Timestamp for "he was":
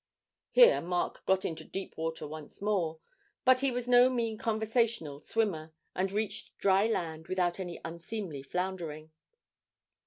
3.59-3.87